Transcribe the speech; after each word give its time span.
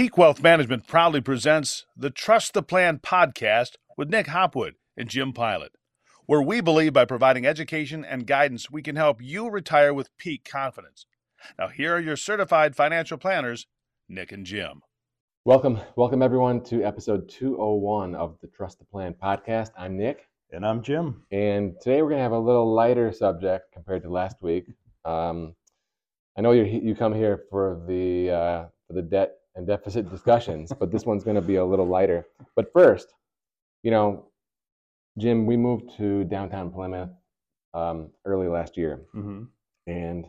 Peak 0.00 0.16
Wealth 0.16 0.42
Management 0.42 0.86
proudly 0.86 1.20
presents 1.20 1.84
the 1.94 2.08
Trust 2.08 2.54
the 2.54 2.62
Plan 2.62 3.00
podcast 3.00 3.72
with 3.98 4.08
Nick 4.08 4.28
Hopwood 4.28 4.76
and 4.96 5.10
Jim 5.10 5.34
Pilat, 5.34 5.74
where 6.24 6.40
we 6.40 6.62
believe 6.62 6.94
by 6.94 7.04
providing 7.04 7.44
education 7.44 8.02
and 8.02 8.26
guidance, 8.26 8.70
we 8.70 8.80
can 8.80 8.96
help 8.96 9.20
you 9.20 9.50
retire 9.50 9.92
with 9.92 10.16
peak 10.16 10.48
confidence. 10.50 11.04
Now, 11.58 11.68
here 11.68 11.94
are 11.94 12.00
your 12.00 12.16
certified 12.16 12.74
financial 12.74 13.18
planners, 13.18 13.66
Nick 14.08 14.32
and 14.32 14.46
Jim. 14.46 14.80
Welcome, 15.44 15.78
welcome 15.96 16.22
everyone 16.22 16.62
to 16.64 16.82
episode 16.82 17.28
201 17.28 18.14
of 18.14 18.38
the 18.40 18.46
Trust 18.46 18.78
the 18.78 18.86
Plan 18.86 19.14
podcast. 19.22 19.68
I'm 19.76 19.98
Nick, 19.98 20.30
And 20.50 20.64
I'm 20.64 20.82
Jim. 20.82 21.24
and 21.30 21.74
today 21.78 22.00
we're 22.00 22.08
going 22.08 22.20
to 22.20 22.22
have 22.22 22.32
a 22.32 22.38
little 22.38 22.72
lighter 22.72 23.12
subject 23.12 23.70
compared 23.74 24.04
to 24.04 24.08
last 24.08 24.40
week. 24.40 24.64
Um, 25.04 25.54
I 26.38 26.40
know 26.40 26.52
you 26.52 26.64
you 26.64 26.94
come 26.94 27.12
here 27.14 27.44
for 27.50 27.82
the 27.86 28.30
uh, 28.30 28.64
for 28.86 28.94
the 28.94 29.02
debt 29.02 29.39
and 29.54 29.66
deficit 29.66 30.08
discussions, 30.10 30.72
but 30.78 30.90
this 30.90 31.04
one's 31.04 31.24
going 31.24 31.36
to 31.36 31.42
be 31.42 31.56
a 31.56 31.64
little 31.64 31.86
lighter. 31.86 32.26
But 32.56 32.72
first, 32.72 33.08
you 33.82 33.90
know, 33.90 34.26
Jim, 35.18 35.46
we 35.46 35.56
moved 35.56 35.96
to 35.96 36.24
downtown 36.24 36.70
Plymouth 36.70 37.10
um, 37.74 38.10
early 38.24 38.48
last 38.48 38.76
year, 38.76 39.00
Mm-hmm. 39.14 39.42
and 39.86 40.24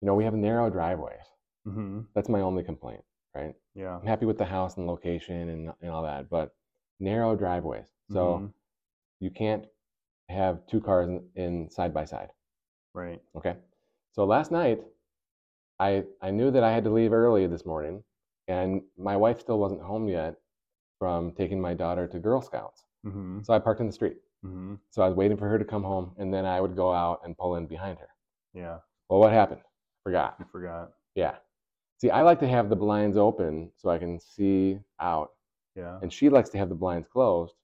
you 0.00 0.06
know 0.06 0.14
we 0.14 0.24
have 0.24 0.34
narrow 0.34 0.70
driveways. 0.70 1.24
Mm-hmm. 1.66 2.00
That's 2.14 2.28
my 2.28 2.40
only 2.40 2.62
complaint, 2.62 3.02
right? 3.34 3.54
Yeah. 3.74 3.96
I'm 3.98 4.06
happy 4.06 4.24
with 4.26 4.38
the 4.38 4.44
house 4.44 4.76
and 4.76 4.86
location 4.86 5.48
and, 5.48 5.72
and 5.82 5.90
all 5.90 6.02
that, 6.04 6.30
but 6.30 6.54
narrow 7.00 7.34
driveways. 7.34 7.86
So 8.12 8.38
Mhm. 8.38 8.52
you 9.20 9.30
can't 9.30 9.66
have 10.28 10.64
two 10.68 10.80
cars 10.80 11.08
in, 11.08 11.28
in 11.34 11.70
side 11.70 11.92
by 11.92 12.04
side. 12.04 12.30
Right. 12.94 13.20
Okay. 13.36 13.56
So 14.12 14.24
last 14.24 14.50
night, 14.52 14.80
I 15.78 16.04
I 16.22 16.30
knew 16.30 16.50
that 16.50 16.62
I 16.62 16.72
had 16.72 16.84
to 16.84 16.90
leave 16.90 17.12
early 17.12 17.46
this 17.46 17.66
morning, 17.66 18.02
and 18.48 18.82
my 18.98 19.16
wife 19.16 19.40
still 19.40 19.58
wasn't 19.58 19.82
home 19.82 20.08
yet 20.08 20.36
from 20.98 21.32
taking 21.32 21.60
my 21.60 21.74
daughter 21.74 22.06
to 22.06 22.18
Girl 22.18 22.40
Scouts. 22.40 22.84
Mm-hmm. 23.06 23.40
So 23.42 23.52
I 23.52 23.58
parked 23.58 23.80
in 23.80 23.86
the 23.86 23.92
street. 23.92 24.16
Mm-hmm. 24.44 24.74
So 24.90 25.02
I 25.02 25.08
was 25.08 25.16
waiting 25.16 25.36
for 25.36 25.48
her 25.48 25.58
to 25.58 25.64
come 25.64 25.82
home, 25.82 26.12
and 26.18 26.32
then 26.32 26.44
I 26.46 26.60
would 26.60 26.76
go 26.76 26.92
out 26.92 27.20
and 27.24 27.36
pull 27.36 27.56
in 27.56 27.66
behind 27.66 27.98
her. 27.98 28.08
Yeah. 28.54 28.78
Well, 29.08 29.20
what 29.20 29.32
happened? 29.32 29.60
Forgot. 30.02 30.36
You 30.38 30.46
forgot. 30.50 30.92
Yeah. 31.14 31.34
See, 31.98 32.10
I 32.10 32.22
like 32.22 32.40
to 32.40 32.48
have 32.48 32.68
the 32.68 32.76
blinds 32.76 33.16
open 33.16 33.70
so 33.76 33.88
I 33.90 33.98
can 33.98 34.20
see 34.20 34.78
out 35.00 35.30
Yeah. 35.74 35.98
and 36.02 36.12
she 36.12 36.28
likes 36.28 36.50
to 36.50 36.58
have 36.58 36.68
the 36.68 36.74
blinds 36.74 37.08
closed. 37.08 37.54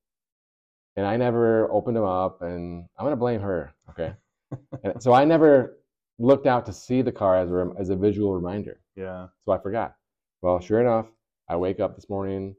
And 0.96 1.06
I 1.06 1.16
never 1.16 1.70
opened 1.72 1.96
them 1.96 2.04
up, 2.04 2.42
and 2.42 2.84
I'm 2.98 3.06
gonna 3.06 3.16
blame 3.16 3.40
her. 3.40 3.72
Okay, 3.90 4.12
and 4.84 5.02
so 5.02 5.14
I 5.14 5.24
never 5.24 5.78
looked 6.18 6.46
out 6.46 6.66
to 6.66 6.72
see 6.72 7.02
the 7.02 7.12
car 7.12 7.36
as 7.36 7.50
a 7.50 7.72
as 7.78 7.88
a 7.90 7.96
visual 7.96 8.34
reminder. 8.34 8.80
Yeah. 8.96 9.28
So 9.44 9.52
I 9.52 9.58
forgot. 9.58 9.96
Well, 10.42 10.60
sure 10.60 10.80
enough, 10.80 11.06
I 11.48 11.56
wake 11.56 11.80
up 11.80 11.94
this 11.94 12.08
morning, 12.08 12.54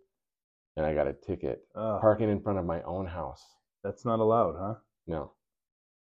and 0.77 0.85
I 0.85 0.93
got 0.93 1.07
a 1.07 1.13
ticket 1.13 1.65
Uh, 1.75 1.99
parking 1.99 2.29
in 2.29 2.41
front 2.41 2.59
of 2.59 2.65
my 2.65 2.81
own 2.83 3.05
house. 3.05 3.43
that's 3.83 4.05
not 4.05 4.19
allowed, 4.19 4.55
huh? 4.57 4.75
No, 5.07 5.31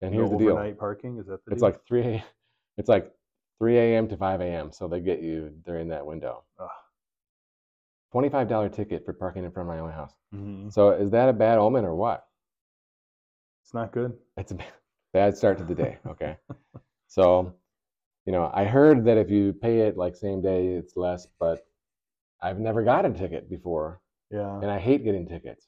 and 0.03 0.13
No 0.13 0.19
here's 0.19 0.31
the 0.31 0.37
deal: 0.39 0.53
overnight 0.53 0.79
parking. 0.79 1.19
Is 1.19 1.27
that 1.27 1.45
the 1.45 1.53
it's 1.53 1.61
deal? 1.61 1.69
like 1.71 1.85
three, 1.87 2.03
a- 2.03 2.25
it's 2.79 2.89
like 2.89 3.15
three 3.59 3.77
a.m. 3.79 4.09
to 4.09 4.17
five 4.17 4.41
a.m. 4.41 4.73
So 4.73 4.89
they 4.89 5.01
get 5.01 5.21
you 5.23 5.51
during 5.65 5.89
that 5.89 6.05
window. 6.07 6.45
Ugh. 6.59 6.69
Twenty-five 8.13 8.49
dollar 8.49 8.69
ticket 8.71 9.05
for 9.05 9.13
parking 9.13 9.45
in 9.45 9.51
front 9.51 9.69
of 9.69 9.75
my 9.75 9.81
own 9.81 9.91
house. 9.91 10.15
Mhm. 10.35 10.73
So 10.73 10.91
is 10.91 11.11
that 11.11 11.29
a 11.29 11.33
bad 11.33 11.59
omen 11.59 11.85
or 11.85 11.95
what? 11.95 12.27
It's 13.63 13.75
not 13.75 13.93
good. 13.93 14.17
it's 14.37 14.53
a 14.53 14.59
bad 15.13 15.37
start 15.37 15.59
to 15.59 15.65
the 15.65 15.75
day. 15.75 15.99
Okay. 16.07 16.37
so, 17.09 17.55
you 18.25 18.33
know, 18.33 18.51
I 18.53 18.65
heard 18.65 19.05
that 19.07 19.17
if 19.19 19.31
you 19.31 19.53
pay 19.53 19.81
it 19.81 19.97
like 19.97 20.17
same 20.17 20.43
day, 20.43 20.67
it's 20.69 20.97
less, 20.97 21.27
but 21.39 21.67
I've 22.43 22.59
never 22.59 22.83
got 22.83 23.07
a 23.07 23.11
ticket 23.11 23.49
before, 23.49 24.01
Yeah. 24.31 24.61
and 24.61 24.71
I 24.71 24.79
hate 24.79 25.05
getting 25.05 25.27
tickets. 25.29 25.67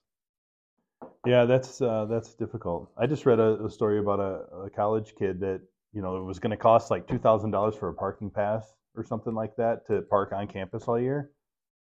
Yeah. 1.27 1.45
That's 1.45 1.81
uh, 1.81 2.07
that's 2.07 2.35
difficult. 2.35 2.91
I 2.97 3.07
just 3.07 3.27
read 3.27 3.39
a, 3.39 3.65
a 3.65 3.71
story 3.71 3.99
about 3.99 4.21
a, 4.21 4.65
a 4.67 4.71
college 4.71 5.15
kid 5.19 5.41
that 5.41 5.61
you 5.93 6.03
know 6.03 6.17
it 6.17 6.25
was 6.25 6.39
going 6.39 6.51
to 6.51 6.57
cost 6.57 6.91
like 6.91 7.07
two 7.07 7.19
thousand 7.19 7.51
dollars 7.53 7.75
for 7.77 7.89
a 7.89 7.95
parking 7.95 8.31
pass 8.31 8.75
or 8.97 9.05
something 9.05 9.35
like 9.35 9.55
that 9.57 9.87
to 9.87 10.03
park 10.03 10.33
on 10.33 10.47
campus 10.49 10.85
all 10.85 10.99
year, 10.99 11.31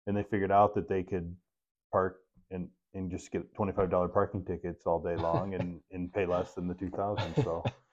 and 0.07 0.17
they 0.17 0.23
figured 0.23 0.53
out 0.53 0.75
that 0.75 0.89
they 0.89 1.03
could 1.03 1.35
park 1.93 2.21
and 2.51 2.69
and 2.95 3.11
just 3.11 3.31
get 3.31 3.53
twenty 3.55 3.73
five 3.73 3.91
dollar 3.91 4.09
parking 4.09 4.45
tickets 4.45 4.87
all 4.87 5.01
day 5.01 5.17
long 5.17 5.55
and 5.55 5.81
and 5.93 6.13
pay 6.13 6.25
less 6.27 6.55
than 6.55 6.67
the 6.69 6.75
two 6.75 6.91
thousand. 6.91 7.35
So 7.43 7.65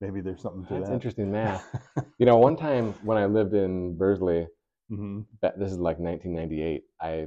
maybe 0.00 0.20
there's 0.20 0.42
something 0.42 0.64
to 0.66 0.74
That's 0.74 0.88
that. 0.88 0.94
interesting 0.94 1.30
math. 1.30 1.64
You 2.18 2.24
know, 2.26 2.38
one 2.38 2.56
time 2.56 2.94
when 3.04 3.18
I 3.18 3.26
lived 3.26 3.52
in 3.54 3.96
Bursley, 3.98 4.46
hmm 4.88 5.20
ba- 5.42 5.52
this 5.58 5.70
is 5.70 5.78
like 5.78 5.98
1998, 5.98 6.84
I 7.00 7.26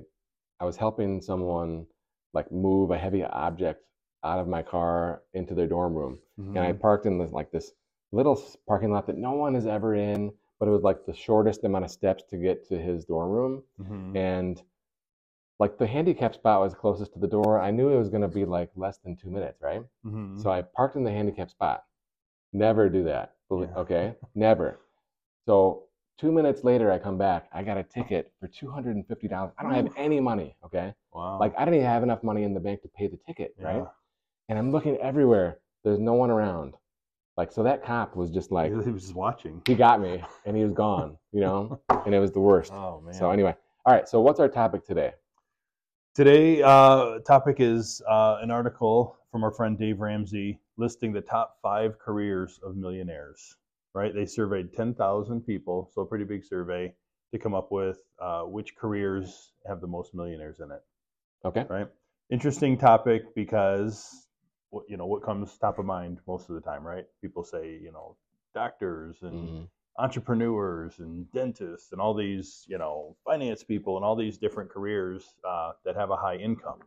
I 0.59 0.65
was 0.65 0.77
helping 0.77 1.21
someone 1.21 1.85
like 2.33 2.51
move 2.51 2.91
a 2.91 2.97
heavy 2.97 3.23
object 3.23 3.83
out 4.23 4.39
of 4.39 4.47
my 4.47 4.61
car 4.63 5.21
into 5.33 5.53
their 5.55 5.67
dorm 5.67 5.93
room. 5.93 6.19
and 6.55 6.63
I 6.65 6.71
Mm-hmm. 6.71 6.81
parked 6.81 7.05
in 7.05 7.17
this 7.19 7.31
like 7.31 7.51
this 7.51 7.71
little 8.11 8.41
parking 8.67 8.91
lot 8.91 9.05
that 9.07 9.17
no 9.17 9.33
one 9.33 9.55
is 9.55 9.67
ever 9.67 9.93
in, 9.95 10.31
but 10.59 10.67
it 10.67 10.71
was 10.71 10.83
like 10.83 11.05
the 11.05 11.13
shortest 11.13 11.63
amount 11.63 11.85
of 11.85 11.91
steps 11.91 12.23
to 12.31 12.37
get 12.37 12.67
to 12.69 12.77
his 12.79 13.05
dorm 13.05 13.29
room, 13.29 13.63
hmm 13.77 14.15
and 14.15 14.61
like 15.59 15.77
the 15.77 15.87
handicap 15.87 16.33
spot 16.33 16.61
was 16.61 16.73
closest 16.73 17.13
to 17.13 17.19
the 17.19 17.27
door. 17.27 17.59
I 17.59 17.71
knew 17.71 17.89
it 17.89 17.97
was 17.97 18.09
going 18.09 18.21
to 18.21 18.27
be 18.27 18.45
like 18.45 18.71
less 18.75 18.97
than 18.99 19.15
two 19.15 19.29
minutes, 19.29 19.61
right? 19.61 19.83
hmm 20.03 20.41
So 20.41 20.49
I 20.49 20.61
parked 20.61 20.95
in 20.95 21.03
the 21.03 21.11
handicap 21.11 21.49
spot. 21.49 21.83
Never 22.53 22.89
do 22.89 23.03
that. 23.03 23.33
Yeah. 23.51 23.65
Okay, 23.77 24.15
never. 24.35 24.79
So 25.45 25.83
two 26.19 26.31
minutes 26.31 26.63
later, 26.63 26.91
I 26.91 26.99
come 26.99 27.17
back. 27.17 27.49
I 27.51 27.63
got 27.63 27.77
a 27.77 27.83
ticket 27.83 28.31
for 28.39 28.47
two 28.47 28.69
hundred 28.69 28.95
and 28.95 29.07
fifty 29.07 29.27
dollars. 29.27 29.53
I 29.57 29.63
don't 29.63 29.73
have 29.73 29.89
any 29.97 30.19
money. 30.19 30.55
Okay, 30.63 30.93
wow. 31.13 31.39
like 31.39 31.53
I 31.57 31.65
didn't 31.65 31.75
even 31.75 31.87
have 31.87 32.03
enough 32.03 32.23
money 32.23 32.43
in 32.43 32.53
the 32.53 32.59
bank 32.59 32.81
to 32.83 32.87
pay 32.89 33.07
the 33.07 33.17
ticket, 33.17 33.55
right? 33.59 33.85
And 34.49 34.57
I'm 34.57 34.71
looking 34.71 34.97
everywhere. 34.97 35.59
There's 35.83 35.99
no 35.99 36.13
one 36.13 36.29
around. 36.29 36.75
Like, 37.39 37.53
so 37.53 37.63
that 37.63 37.85
cop 37.85 38.17
was 38.17 38.31
just 38.31 38.51
like, 38.51 38.69
he 38.69 38.91
was 38.91 39.03
just 39.03 39.15
watching. 39.15 39.61
he 39.65 39.73
got 39.73 40.01
me 40.01 40.21
and 40.45 40.57
he 40.57 40.63
was 40.65 40.73
gone, 40.73 41.17
you 41.31 41.39
know? 41.39 41.79
And 42.05 42.13
it 42.13 42.19
was 42.19 42.33
the 42.33 42.39
worst. 42.41 42.73
Oh 42.73 42.99
man. 42.99 43.13
So, 43.13 43.31
anyway, 43.31 43.55
all 43.85 43.93
right. 43.93 44.09
So, 44.09 44.19
what's 44.19 44.39
our 44.39 44.49
topic 44.49 44.85
today? 44.85 45.13
Today, 46.15 46.61
uh, 46.61 47.19
topic 47.19 47.57
is 47.59 48.01
uh, 48.09 48.39
an 48.41 48.51
article 48.51 49.17
from 49.31 49.43
our 49.43 49.51
friend 49.51 49.77
Dave 49.77 50.01
Ramsey 50.01 50.59
listing 50.79 51.13
the 51.13 51.21
top 51.21 51.57
five 51.61 51.99
careers 51.99 52.59
of 52.63 52.77
millionaires. 52.77 53.57
Right? 53.93 54.13
They 54.15 54.25
surveyed 54.25 54.73
10,000 54.73 55.41
people, 55.45 55.91
so 55.93 56.03
a 56.03 56.07
pretty 56.07 56.25
big 56.25 56.45
survey 56.45 56.93
to 57.33 57.39
come 57.39 57.55
up 57.55 57.71
with 57.71 57.99
uh, 58.19 58.43
which 58.43 58.75
careers 58.75 59.51
have 59.67 59.81
the 59.81 59.87
most 59.87 60.15
millionaires 60.15 60.59
in 60.61 60.71
it. 60.71 60.83
Okay. 61.45 61.65
Right? 61.69 61.87
Interesting 62.31 62.77
topic 62.77 63.35
because 63.35 64.27
you 64.87 64.97
know 64.97 65.07
what 65.07 65.23
comes 65.23 65.57
top 65.57 65.79
of 65.79 65.85
mind 65.85 66.19
most 66.27 66.49
of 66.49 66.55
the 66.55 66.61
time, 66.61 66.85
right? 66.85 67.05
People 67.21 67.43
say 67.43 67.79
you 67.81 67.91
know 67.91 68.17
doctors 68.53 69.23
and 69.23 69.33
Mhm. 69.33 69.69
entrepreneurs 69.99 70.99
and 70.99 71.31
dentists 71.33 71.91
and 71.91 72.01
all 72.01 72.13
these, 72.13 72.65
you 72.69 72.77
know, 72.77 73.17
finance 73.25 73.63
people 73.63 73.97
and 73.97 74.05
all 74.05 74.15
these 74.15 74.37
different 74.37 74.69
careers 74.69 75.35
uh, 75.43 75.73
that 75.85 75.95
have 75.95 76.11
a 76.11 76.15
high 76.15 76.37
income. 76.37 76.79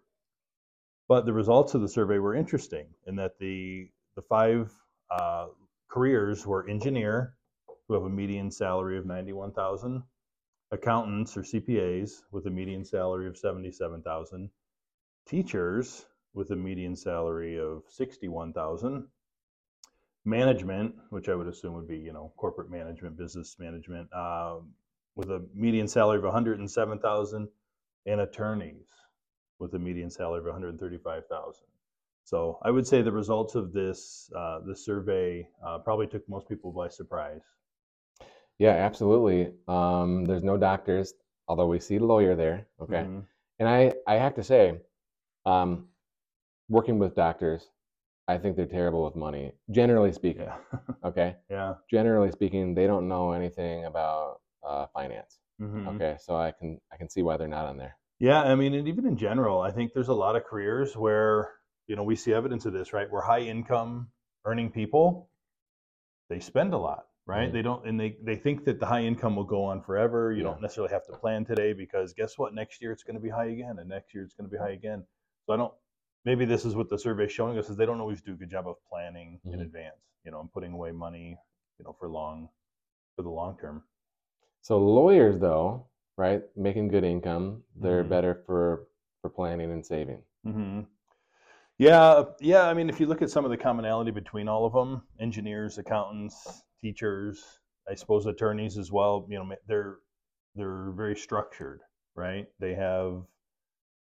But 1.09 1.27
the 1.27 1.33
results 1.33 1.75
of 1.75 1.83
the 1.83 1.89
survey 1.89 2.19
were 2.19 2.35
interesting 2.35 2.87
in 3.07 3.17
that 3.17 3.39
the 3.39 3.91
the 4.17 4.23
five 4.23 4.73
uh, 5.11 5.49
careers 5.89 6.47
were 6.47 6.69
engineer, 6.69 7.35
who 7.89 7.95
have 7.95 8.05
a 8.05 8.11
median 8.11 8.51
salary 8.51 8.99
of 8.99 9.07
ninety 9.07 9.33
one 9.33 9.53
thousand, 9.53 10.03
accountants 10.73 11.37
or 11.37 11.43
CPAs 11.43 12.23
with 12.33 12.47
a 12.47 12.51
median 12.51 12.85
salary 12.85 13.29
of 13.29 13.37
seventy 13.37 13.73
seven 13.73 14.03
thousand, 14.03 14.51
teachers 15.27 16.07
with 16.35 16.51
a 16.53 16.57
median 16.57 16.97
salary 16.97 17.59
of 17.59 17.83
sixty 17.89 18.29
one 18.29 18.53
thousand, 18.53 19.07
management, 20.25 20.95
which 21.11 21.29
I 21.29 21.35
would 21.35 21.49
assume 21.49 21.75
would 21.75 21.89
be, 21.89 21.99
you 21.99 22.13
know, 22.13 22.33
corporate 22.37 22.71
management, 22.71 23.17
business 23.19 23.57
management, 23.59 24.09
um, 24.15 24.71
with 25.17 25.31
a 25.31 25.45
median 25.55 25.89
salary 25.89 26.19
of 26.19 26.25
107,000, 26.25 27.49
and 28.07 28.21
attorneys 28.21 28.87
with 29.63 29.73
a 29.75 29.79
median 29.79 30.11
salary 30.11 30.41
of 30.41 30.47
135,000. 30.47 31.65
So 32.25 32.59
I 32.63 32.71
would 32.71 32.87
say 32.87 33.01
the 33.03 33.13
results 33.13 33.55
of 33.55 33.73
this 33.73 34.31
uh, 34.37 34.59
this 34.67 34.85
survey 34.85 35.49
uh, 35.67 35.79
probably 35.79 36.07
took 36.09 36.29
most 36.29 36.49
people 36.49 36.73
by 36.73 36.89
surprise. 36.89 37.43
Yeah, 38.59 38.77
absolutely. 38.89 39.41
Um, 39.69 40.25
there's 40.25 40.45
no 40.45 40.57
doctors, 40.57 41.15
although 41.49 41.67
we 41.67 41.81
see 41.81 41.97
a 41.97 42.05
lawyer 42.05 42.35
there. 42.37 42.67
Okay. 42.81 43.05
Mhm. 43.05 43.23
And 43.59 43.69
I, 43.69 43.93
I 44.07 44.15
have 44.25 44.35
to 44.35 44.43
say, 44.43 44.81
um, 45.47 45.89
working 46.69 46.99
with 46.99 47.15
doctors, 47.15 47.71
I 48.29 48.39
think 48.39 48.57
they're 48.57 48.67
terrible 48.79 49.05
with 49.05 49.17
money, 49.17 49.53
generally 49.71 50.13
speaking. 50.13 50.43
Yeah. 50.51 50.59
Okay. 51.05 51.37
yeah. 51.51 51.75
Generally 51.91 52.31
speaking, 52.33 52.75
they 52.75 52.87
don't 52.87 53.09
know 53.09 53.33
anything 53.33 53.87
about 53.87 54.41
uh, 54.63 54.87
finance. 54.95 55.39
Mhm. 55.61 55.89
Okay. 55.95 56.17
So 56.21 56.37
I 56.37 56.53
can, 56.53 56.81
I 56.93 56.97
can 56.97 57.09
see 57.09 57.23
why 57.23 57.37
they're 57.37 57.49
not 57.59 57.67
on 57.67 57.77
there. 57.77 57.97
Yeah, 58.23 58.41
I 58.41 58.55
mean, 58.55 58.73
and 58.75 58.87
even 58.87 59.05
in 59.05 59.17
general, 59.17 59.61
I 59.61 59.73
think 59.73 59.93
there's 59.93 60.07
a 60.07 60.15
lot 60.15 60.37
of 60.37 60.45
careers 60.45 60.97
where 60.97 61.55
you 61.89 61.97
know 61.97 62.05
we 62.05 62.15
see 62.15 62.33
evidence 62.33 62.67
of 62.67 62.73
this, 62.73 62.93
right? 62.93 63.11
Where 63.11 63.21
high 63.21 63.41
income 63.41 64.13
earning 64.45 64.71
people, 64.71 65.29
they 66.29 66.39
spend 66.41 66.73
a 66.73 66.79
lot. 66.79 67.07
right? 67.25 67.51
Mhm. 67.51 67.53
They 67.53 67.63
don't, 67.63 67.87
and 67.87 68.01
they 68.01 68.17
they 68.23 68.35
think 68.37 68.65
that 68.65 68.81
the 68.81 68.87
high 68.87 69.03
income 69.03 69.37
will 69.37 69.45
go 69.45 69.65
on 69.65 69.81
forever. 69.81 70.33
You 70.33 70.39
Yeah. 70.39 70.51
don't 70.51 70.61
necessarily 70.63 70.93
have 70.93 71.07
to 71.07 71.13
plan 71.19 71.45
today 71.45 71.73
because 71.73 72.13
guess 72.15 72.37
what? 72.39 72.53
Next 72.55 72.81
year 72.83 72.91
it's 72.93 73.05
going 73.05 73.15
to 73.15 73.21
be 73.23 73.29
high 73.29 73.47
again, 73.57 73.79
and 73.79 73.89
next 73.89 74.13
year 74.15 74.25
it's 74.25 74.35
going 74.35 74.49
to 74.49 74.51
be 74.51 74.59
high 74.59 74.73
again. 74.73 75.07
So 75.47 75.53
I 75.55 75.57
don't. 75.57 75.73
Maybe 76.25 76.45
this 76.45 76.65
is 76.65 76.75
what 76.77 76.89
the 76.89 76.99
survey 76.99 77.27
is 77.27 77.33
showing 77.33 77.59
us 77.59 77.71
is 77.71 77.77
they 77.77 77.87
don't 77.87 78.01
always 78.01 78.23
do 78.23 78.33
a 78.33 78.37
good 78.37 78.51
job 78.51 78.67
of 78.69 78.77
planning 78.91 79.41
in 79.45 79.59
Mhm. 79.61 79.63
advance. 79.63 80.01
You 80.25 80.31
know, 80.33 80.41
and 80.41 80.53
putting 80.53 80.73
away 80.73 80.91
money, 80.93 81.39
you 81.79 81.85
know, 81.85 81.93
for 81.93 82.09
long, 82.09 82.49
for 83.17 83.23
the 83.23 83.31
long 83.31 83.57
term. 83.59 83.85
So 84.63 84.79
lawyers, 84.79 85.39
though, 85.39 85.87
right, 86.17 86.43
making 86.57 86.89
good 86.89 87.05
income, 87.05 87.63
they're 87.77 88.05
Mhm. 88.05 88.05
better 88.05 88.35
for 88.47 88.89
for 89.21 89.31
planning 89.31 89.71
and 89.71 89.85
saving. 89.87 90.23
hmm 90.45 90.81
Yeah, 91.79 92.25
yeah. 92.41 92.65
I 92.69 92.75
mean, 92.75 92.89
if 92.89 93.01
you 93.01 93.07
look 93.07 93.23
at 93.23 93.31
some 93.31 93.45
of 93.45 93.51
the 93.51 93.57
commonality 93.57 94.11
between 94.11 94.49
all 94.49 94.67
of 94.67 94.73
them, 94.73 95.03
engineers, 95.21 95.79
accountants, 95.79 96.63
teachers, 96.83 97.61
I 97.91 97.95
suppose 97.95 98.27
attorneys 98.27 98.79
as 98.79 98.93
well. 98.93 99.27
You 99.31 99.39
know, 99.39 99.57
they're 99.67 99.99
they're 100.55 100.91
very 100.93 101.17
structured, 101.17 101.81
right? 102.15 102.47
They 102.61 102.75
have, 102.75 103.25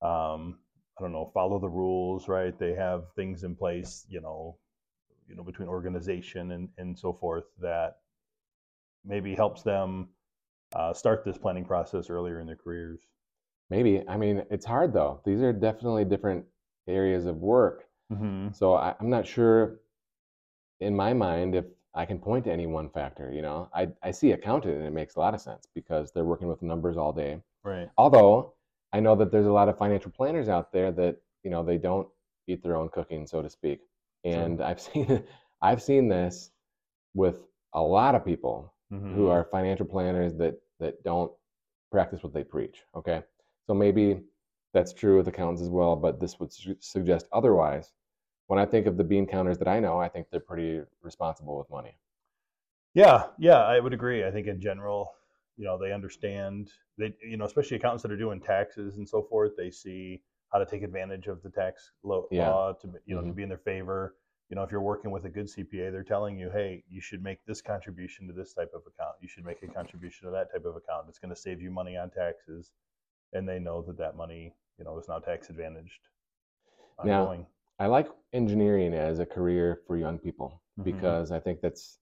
um, 0.03 0.59
I 0.99 1.03
don't 1.03 1.13
know, 1.13 1.31
follow 1.35 1.59
the 1.61 1.69
rules, 1.69 2.29
right? 2.29 2.59
They 2.59 2.75
have 2.75 3.05
things 3.17 3.45
in 3.45 3.57
place, 3.57 4.07
you 4.09 4.21
know, 4.21 4.59
you 5.29 5.37
know, 5.37 5.45
between 5.45 5.69
organization 5.69 6.53
and 6.53 6.71
and 6.79 6.99
so 6.99 7.13
forth 7.15 7.45
that 7.61 7.99
maybe 9.05 9.35
helps 9.35 9.63
them 9.63 10.09
uh, 10.75 10.93
start 10.93 11.25
this 11.25 11.39
planning 11.39 11.65
process 11.65 12.11
earlier 12.11 12.41
in 12.41 12.47
their 12.47 12.57
careers. 12.57 13.01
Maybe. 13.71 14.03
I 14.09 14.17
mean, 14.17 14.43
it's 14.51 14.67
hard 14.67 14.93
though. 14.93 15.21
These 15.25 15.43
are 15.43 15.53
definitely 15.53 16.05
different 16.05 16.45
areas 16.89 17.27
of 17.27 17.37
work. 17.37 17.85
Mm-hmm. 18.13 18.49
So 18.53 18.75
I, 18.75 18.95
I'm 19.01 19.11
not 19.11 19.27
sure 19.27 19.81
in 20.81 20.95
my 20.95 21.13
mind 21.13 21.55
if 21.55 21.65
I 21.95 22.05
can 22.05 22.19
point 22.19 22.45
to 22.45 22.53
any 22.53 22.67
one 22.67 22.89
factor. 22.91 23.33
You 23.33 23.43
know, 23.43 23.69
I, 23.75 23.89
I 24.03 24.11
see 24.11 24.33
accountant 24.33 24.77
and 24.77 24.87
it 24.87 24.93
makes 24.93 25.17
a 25.17 25.21
lot 25.21 25.35
of 25.35 25.41
sense 25.41 25.67
because 25.75 26.13
they're 26.13 26.25
working 26.25 26.49
with 26.49 26.63
numbers 26.63 26.97
all 26.97 27.13
day. 27.13 27.41
Right. 27.65 27.89
Although 27.97 28.55
I 28.93 29.01
know 29.01 29.15
that 29.17 29.31
there's 29.31 29.47
a 29.47 29.53
lot 29.53 29.69
of 29.69 29.79
financial 29.79 30.11
planners 30.11 30.49
out 30.49 30.73
there 30.73 30.91
that 30.93 31.17
you 31.45 31.51
know 31.51 31.65
they 31.65 31.79
don't 31.79 32.09
eat 32.47 32.63
their 32.63 32.77
own 32.77 32.89
cooking, 32.89 33.27
so 33.27 33.43
to 33.43 33.51
speak. 33.51 33.81
And 34.25 34.61
I've 34.61 34.81
seen 34.89 35.23
I've 35.63 35.83
seen 35.83 36.09
this 36.09 36.51
with 37.15 37.47
a 37.73 37.81
lot 37.81 38.15
of 38.15 38.25
people 38.25 38.73
who 38.91 38.97
Mhm. 38.97 39.31
are 39.31 39.45
financial 39.45 39.87
planners 39.87 40.35
that 40.37 40.61
that 40.79 41.03
don't 41.05 41.33
practice 41.91 42.23
what 42.23 42.33
they 42.33 42.45
preach. 42.45 42.85
Okay, 42.95 43.23
so 43.67 43.75
maybe 43.75 44.23
that's 44.73 44.93
true 44.93 45.17
with 45.19 45.29
accountants 45.29 45.63
as 45.63 45.69
well, 45.69 45.95
but 45.97 46.19
this 46.21 46.41
would 46.41 46.53
su- 46.53 46.77
suggest 46.81 47.29
otherwise. 47.33 47.93
When 48.47 48.59
I 48.59 48.65
think 48.67 48.87
of 48.87 48.97
the 48.97 49.05
bean 49.05 49.27
counters 49.27 49.59
that 49.59 49.69
I 49.69 49.79
know, 49.81 49.99
I 49.99 50.09
think 50.09 50.29
they're 50.31 50.41
pretty 50.41 50.83
responsible 51.03 51.59
with 51.59 51.69
money. 51.71 51.99
Yeah, 52.95 53.29
yeah, 53.39 53.59
I 53.65 53.79
would 53.79 53.93
agree. 53.93 54.25
I 54.25 54.31
think 54.31 54.47
in 54.49 54.61
general, 54.61 55.13
you 55.57 55.65
know, 55.65 55.79
they 55.79 55.93
understand 55.93 56.73
they, 56.99 57.15
you 57.23 57.37
know, 57.37 57.45
especially 57.45 57.77
accountants 57.77 58.03
that 58.03 58.11
are 58.13 58.17
doing 58.17 58.41
taxes 58.41 58.97
and 58.97 59.09
so 59.09 59.23
forth. 59.23 59.53
They 59.57 59.71
see 59.71 60.23
how 60.51 60.59
to 60.59 60.67
take 60.67 60.83
advantage 60.83 61.29
of 61.29 61.43
the 61.43 61.51
tax 61.51 61.93
lo- 62.03 62.27
Yeah. 62.31 62.49
law 62.51 62.73
to, 62.73 62.87
be- 62.89 62.99
you 63.07 63.15
know, 63.15 63.23
to 63.23 63.29
Mhm. 63.29 63.35
be 63.37 63.43
in 63.45 63.49
their 63.49 63.59
favor. 63.59 64.17
You 64.51 64.57
know, 64.57 64.65
if 64.65 64.73
you're 64.73 64.81
working 64.83 65.13
with 65.13 65.25
a 65.27 65.29
good 65.31 65.47
CPA, 65.47 65.93
they're 65.93 66.03
telling 66.03 66.37
you, 66.37 66.51
hey, 66.51 66.83
you 66.89 67.01
should 67.01 67.23
make 67.23 67.39
this 67.47 67.63
contribution 67.63 68.27
to 68.27 68.33
this 68.33 68.53
type 68.53 68.73
of 68.75 68.83
account. 68.83 69.15
You 69.23 69.29
should 69.29 69.45
make 69.45 69.63
a 69.63 69.69
contribution 69.69 70.27
to 70.27 70.33
that 70.33 70.51
type 70.53 70.65
of 70.65 70.75
account. 70.75 71.07
It's 71.09 71.21
going 71.21 71.33
to 71.33 71.41
save 71.41 71.63
you 71.63 71.71
money 71.71 71.97
on 71.97 72.11
taxes, 72.11 72.73
and 73.33 73.49
they 73.49 73.61
know 73.61 73.81
that 73.83 73.97
that 73.99 74.17
money, 74.17 74.53
you 74.77 74.85
know, 74.85 74.99
is 74.99 75.09
now 75.09 75.21
tax 75.21 75.51
advantaged. 75.51 76.09
Now, 77.05 77.47
I 77.79 77.87
like 77.87 78.09
engineering 78.33 78.93
as 78.93 79.21
a 79.21 79.27
career 79.27 79.81
for 79.87 79.97
young 79.97 80.19
people 80.19 80.61
Mhm. 80.79 80.85
because 80.85 81.31
I 81.31 81.39
think 81.41 81.61
that's, 81.61 81.99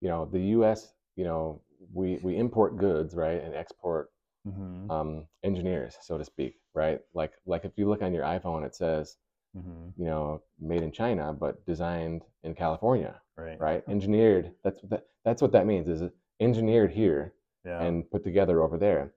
you 0.00 0.08
know, 0.08 0.24
the 0.24 0.40
U.S. 0.56 0.94
You 1.16 1.24
know, 1.24 1.60
we 1.92 2.18
we 2.22 2.36
import 2.36 2.78
goods, 2.78 3.14
right, 3.14 3.42
and 3.42 3.54
export 3.54 4.10
Mhm. 4.46 4.90
um, 4.90 5.26
engineers, 5.42 5.96
so 6.00 6.16
to 6.18 6.24
speak, 6.24 6.56
right? 6.74 7.00
Like 7.14 7.34
like 7.46 7.64
if 7.66 7.76
you 7.76 7.88
look 7.88 8.02
on 8.02 8.14
your 8.14 8.24
iPhone, 8.24 8.64
it 8.64 8.74
says, 8.74 9.18
Mhm. 9.56 9.92
you 9.96 10.04
know, 10.04 10.42
made 10.58 10.82
in 10.82 10.92
China 10.92 11.32
but 11.32 11.64
designed 11.66 12.24
in 12.44 12.54
California, 12.54 13.20
Right. 13.36 13.58
right? 13.60 13.84
Engineered. 13.88 14.54
That's 14.62 14.82
what 14.82 14.90
that, 14.90 15.06
that's 15.24 15.42
what 15.42 15.52
that 15.52 15.66
means. 15.66 15.88
Is 15.88 16.02
engineered 16.38 16.90
here 16.92 17.34
Yeah. 17.64 17.82
and 17.82 18.08
put 18.10 18.22
together 18.24 18.62
over 18.62 18.78
there. 18.78 19.12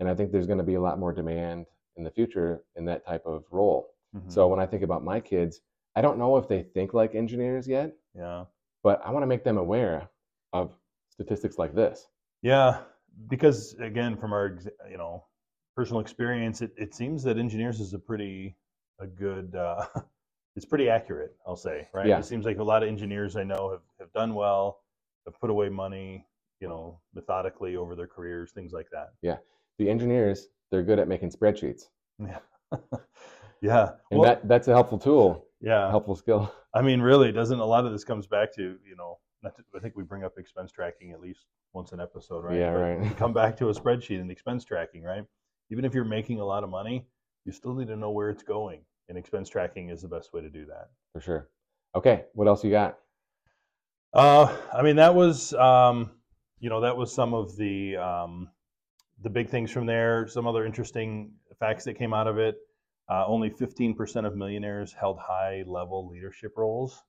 And 0.00 0.08
I 0.08 0.14
think 0.14 0.30
there's 0.32 0.46
going 0.46 0.58
to 0.58 0.64
be 0.64 0.74
a 0.74 0.80
lot 0.80 0.98
more 0.98 1.12
demand 1.12 1.66
in 1.96 2.04
the 2.04 2.10
future 2.10 2.64
in 2.74 2.84
that 2.86 3.04
type 3.06 3.24
of 3.26 3.44
role. 3.50 3.94
So 4.28 4.46
Mhm. 4.46 4.50
when 4.50 4.60
I 4.60 4.66
think 4.66 4.82
about 4.82 5.04
my 5.04 5.20
kids, 5.20 5.60
I 5.94 6.00
don't 6.00 6.18
know 6.18 6.36
if 6.36 6.48
they 6.48 6.62
think 6.62 6.92
like 6.94 7.14
engineers 7.14 7.68
yet, 7.68 7.94
yeah. 8.14 8.46
but 8.82 9.00
I 9.04 9.10
want 9.10 9.22
to 9.22 9.26
make 9.26 9.44
them 9.44 9.58
aware 9.58 10.08
of 10.52 10.74
statistics 11.10 11.58
like 11.58 11.74
this. 11.74 12.08
Yeah, 12.42 12.82
because 13.28 13.74
again, 13.74 14.16
from 14.16 14.32
our 14.32 14.58
you 14.90 14.96
know 14.98 15.24
personal 15.74 16.00
experience, 16.00 16.60
it, 16.62 16.72
it 16.76 16.94
seems 16.94 17.22
that 17.24 17.38
engineers 17.38 17.80
is 17.80 17.92
a 17.94 17.98
pretty 17.98 18.56
a 19.00 19.06
good 19.06 19.54
uh, 19.54 19.84
it's 20.56 20.64
pretty 20.66 20.88
accurate. 20.88 21.36
I'll 21.46 21.56
say 21.56 21.88
right. 21.92 22.06
Yeah. 22.06 22.18
It 22.18 22.24
seems 22.24 22.44
like 22.44 22.58
a 22.58 22.64
lot 22.64 22.82
of 22.82 22.88
engineers 22.88 23.36
I 23.36 23.44
know 23.44 23.70
have, 23.70 23.82
have 24.00 24.12
done 24.12 24.34
well, 24.34 24.80
have 25.26 25.38
put 25.40 25.50
away 25.50 25.68
money, 25.68 26.26
you 26.60 26.68
know, 26.68 27.00
methodically 27.14 27.76
over 27.76 27.94
their 27.94 28.06
careers, 28.06 28.52
things 28.52 28.72
like 28.72 28.88
that. 28.92 29.08
Yeah, 29.22 29.36
the 29.78 29.88
engineers, 29.88 30.48
they're 30.70 30.82
good 30.82 30.98
at 30.98 31.08
making 31.08 31.30
spreadsheets. 31.30 31.84
Yeah, 32.18 32.38
yeah, 33.60 33.90
And 34.10 34.20
well, 34.20 34.30
that, 34.30 34.48
that's 34.48 34.68
a 34.68 34.72
helpful 34.72 34.98
tool, 34.98 35.46
yeah. 35.60 35.90
helpful 35.90 36.16
skill. 36.16 36.52
I 36.74 36.82
mean, 36.82 37.00
really, 37.00 37.32
doesn't 37.32 37.58
a 37.58 37.64
lot 37.64 37.84
of 37.86 37.92
this 37.92 38.04
comes 38.04 38.26
back 38.26 38.54
to 38.56 38.62
you 38.62 38.96
know? 38.96 39.18
Not 39.42 39.54
to, 39.56 39.62
I 39.76 39.80
think 39.80 39.96
we 39.96 40.02
bring 40.02 40.24
up 40.24 40.38
expense 40.38 40.72
tracking 40.72 41.12
at 41.12 41.20
least 41.20 41.40
once 41.74 41.92
an 41.92 42.00
episode, 42.00 42.42
right? 42.44 42.58
Yeah, 42.58 42.72
But 42.72 42.78
right. 42.78 43.16
come 43.18 43.34
back 43.34 43.56
to 43.58 43.68
a 43.68 43.74
spreadsheet 43.74 44.20
and 44.20 44.30
expense 44.30 44.64
tracking, 44.64 45.02
right? 45.02 45.24
Even 45.70 45.84
if 45.84 45.92
you're 45.94 46.04
making 46.04 46.40
a 46.40 46.44
lot 46.44 46.64
of 46.64 46.70
money, 46.70 47.06
you 47.46 47.52
still 47.52 47.74
need 47.74 47.88
to 47.88 47.96
know 47.96 48.10
where 48.10 48.28
it's 48.28 48.42
going, 48.42 48.80
and 49.08 49.16
expense 49.16 49.48
tracking 49.48 49.88
is 49.88 50.02
the 50.02 50.08
best 50.08 50.32
way 50.34 50.42
to 50.42 50.50
do 50.50 50.66
that. 50.66 50.88
For 51.12 51.20
sure. 51.20 51.48
Okay, 51.94 52.24
what 52.34 52.48
else 52.48 52.62
you 52.64 52.70
got? 52.70 52.98
Uh, 54.12 54.54
I 54.72 54.82
mean, 54.82 54.96
that 54.96 55.14
was 55.14 55.54
um, 55.54 56.10
you 56.58 56.68
know 56.68 56.80
that 56.80 56.96
was 56.96 57.14
some 57.14 57.32
of 57.32 57.56
the 57.56 57.96
um, 57.96 58.50
the 59.22 59.30
big 59.30 59.48
things 59.48 59.70
from 59.70 59.86
there. 59.86 60.26
Some 60.26 60.46
other 60.46 60.66
interesting 60.66 61.32
facts 61.58 61.84
that 61.84 61.94
came 61.94 62.12
out 62.12 62.26
of 62.26 62.38
it. 62.38 62.56
Uh, 63.08 63.24
only 63.26 63.50
15% 63.50 64.26
of 64.26 64.36
millionaires 64.36 64.92
held 64.92 65.16
high 65.20 65.62
level 65.66 66.08
leadership 66.08 66.52
roles. 66.56 67.04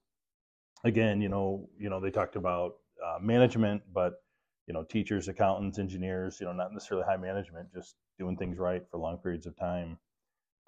Again, 0.84 1.22
you 1.22 1.30
know, 1.30 1.68
you 1.80 1.90
know, 1.90 2.00
they 2.00 2.12
talked 2.12 2.36
about 2.36 2.74
uh, 3.04 3.18
management, 3.20 3.82
but 3.92 4.14
you 4.68 4.74
know, 4.74 4.84
teachers, 4.84 5.28
accountants, 5.28 5.80
engineers, 5.80 6.38
you 6.40 6.46
know, 6.46 6.54
not 6.54 6.72
necessarily 6.72 7.06
high 7.08 7.18
management, 7.18 7.74
just 7.74 7.96
doing 8.20 8.38
things 8.38 8.60
right 8.60 8.84
for 8.92 9.00
long 9.00 9.18
periods 9.18 9.48
of 9.48 9.58
time. 9.58 9.98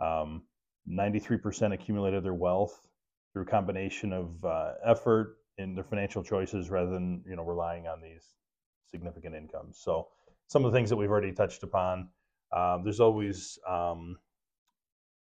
Um, 0.01 0.43
93% 0.89 1.73
accumulated 1.73 2.23
their 2.23 2.33
wealth 2.33 2.87
through 3.33 3.43
a 3.43 3.45
combination 3.45 4.13
of 4.13 4.43
uh, 4.43 4.73
effort 4.83 5.37
in 5.57 5.75
their 5.75 5.83
financial 5.83 6.23
choices 6.23 6.69
rather 6.69 6.89
than 6.89 7.23
you 7.27 7.35
know 7.35 7.43
relying 7.43 7.87
on 7.87 8.01
these 8.01 8.33
significant 8.89 9.35
incomes. 9.35 9.79
So 9.79 10.07
some 10.47 10.65
of 10.65 10.71
the 10.71 10.77
things 10.77 10.89
that 10.89 10.95
we've 10.97 11.11
already 11.11 11.31
touched 11.31 11.63
upon. 11.63 12.09
Um, 12.55 12.83
there's 12.83 12.99
always 12.99 13.59
um, 13.67 14.17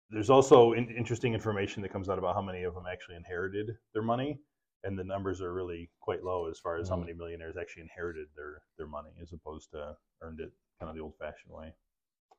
there's 0.10 0.30
also 0.30 0.74
in, 0.74 0.90
interesting 0.90 1.34
information 1.34 1.82
that 1.84 1.92
comes 1.92 2.10
out 2.10 2.18
about 2.18 2.36
how 2.36 2.42
many 2.42 2.64
of 2.64 2.74
them 2.74 2.86
actually 2.90 3.16
inherited 3.16 3.72
their 3.94 4.02
money, 4.02 4.40
and 4.84 4.98
the 4.98 5.04
numbers 5.04 5.42
are 5.42 5.54
really 5.54 5.90
quite 6.00 6.24
low 6.24 6.50
as 6.50 6.60
far 6.60 6.78
as 6.78 6.90
how 6.90 6.96
Mhm. 6.96 7.02
many 7.02 7.14
millionaires 7.14 7.58
actually 7.58 7.84
inherited 7.84 8.28
their 8.36 8.64
their 8.78 8.88
money 8.88 9.12
as 9.22 9.34
opposed 9.34 9.72
to 9.72 9.98
earned 10.22 10.40
it 10.40 10.54
kind 10.80 10.90
of 10.90 10.96
the 10.96 11.02
old-fashioned 11.02 11.54
way. 11.54 11.74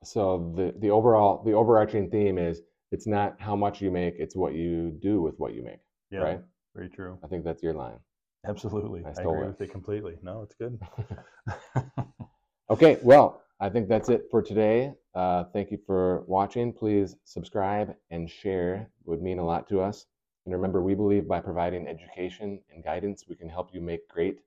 So 0.02 0.52
the, 0.56 0.74
the 0.78 0.90
overall, 0.90 1.42
the 1.44 1.52
overarching 1.52 2.10
theme 2.10 2.38
is 2.38 2.62
it's 2.90 3.06
not 3.06 3.36
how 3.40 3.54
much 3.54 3.80
you 3.80 3.90
make, 3.90 4.14
it's 4.18 4.34
what 4.34 4.54
you 4.54 4.90
do 5.00 5.20
with 5.20 5.38
what 5.38 5.54
you 5.54 5.62
make, 5.62 5.80
Yeah, 6.10 6.20
right? 6.20 6.40
very 6.74 6.88
true. 6.88 7.18
I 7.22 7.26
think 7.26 7.44
that's 7.44 7.62
your 7.62 7.74
line. 7.74 7.98
Absolutely, 8.46 9.04
I 9.04 9.10
I, 9.10 9.22
agree 9.22 9.42
it. 9.42 9.46
with 9.46 9.60
it 9.60 9.70
completely. 9.70 10.18
No, 10.22 10.42
it's 10.42 10.54
good. 10.54 10.78
Okay, 12.70 12.98
well, 13.02 13.42
I 13.58 13.68
think 13.68 13.88
that's 13.88 14.08
it 14.08 14.28
for 14.30 14.42
today. 14.42 14.94
Uh, 15.14 15.44
thank 15.52 15.72
you 15.72 15.78
for 15.86 16.24
watching. 16.28 16.72
Please 16.72 17.16
subscribe 17.24 17.94
and 18.10 18.30
share. 18.30 18.74
It 19.00 19.08
would 19.08 19.22
mean 19.22 19.40
a 19.40 19.44
lot 19.44 19.68
to 19.70 19.80
us. 19.80 20.06
And 20.46 20.54
remember, 20.54 20.80
we 20.80 20.94
believe 20.94 21.26
by 21.28 21.40
providing 21.40 21.88
education 21.88 22.60
and 22.72 22.84
guidance, 22.84 23.24
we 23.28 23.34
can 23.34 23.48
help 23.48 23.74
you 23.74 23.80
make 23.80 24.08
great 24.08 24.38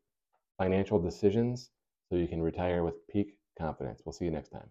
financial 0.57 0.99
decisions 0.99 1.71
so 2.09 2.15
you 2.15 2.27
can 2.27 2.41
retire 2.41 2.83
with 2.83 3.05
peak 3.07 3.37
confidence. 3.57 4.01
We'll 4.05 4.13
see 4.13 4.25
you 4.25 4.31
next 4.31 4.49
time. 4.49 4.69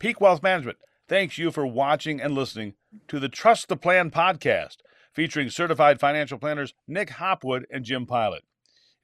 Peak 0.00 0.20
Wealth 0.20 0.42
Management 0.42 0.78
thanks 1.08 1.38
you 1.38 1.50
for 1.50 1.66
watching 1.66 2.20
and 2.20 2.34
listening 2.34 2.72
to 3.06 3.20
the 3.20 3.28
Trust 3.28 3.68
the 3.68 3.76
Plan 3.76 4.10
podcast 4.10 4.76
featuring 5.14 5.50
certified 5.50 6.00
financial 6.00 6.38
planners 6.38 6.72
Nick 6.88 7.10
Hopwood 7.10 7.66
and 7.70 7.84
Jim 7.84 8.06
Pilat. 8.06 8.40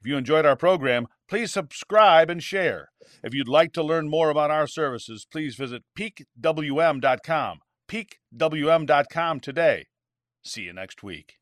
If 0.00 0.06
you 0.06 0.16
enjoyed 0.16 0.46
our 0.46 0.56
program, 0.56 1.06
please 1.28 1.52
subscribe 1.52 2.30
and 2.30 2.42
share. 2.42 2.88
If 3.22 3.34
you'd 3.34 3.48
like 3.48 3.72
to 3.74 3.82
learn 3.82 4.08
more 4.08 4.30
about 4.30 4.50
our 4.50 4.66
services, 4.66 5.26
please 5.30 5.54
visit 5.54 5.82
peakwm.com. 5.98 7.58
peakwm.com 7.88 9.40
today. 9.40 9.86
See 10.42 10.62
you 10.62 10.72
next 10.72 11.02
week. 11.02 11.34